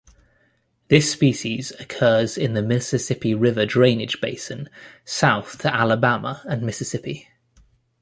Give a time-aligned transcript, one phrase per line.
[0.87, 4.67] This species occurs in the Mississippi River drainage basin
[5.05, 7.27] south to Alabama and Mississippi.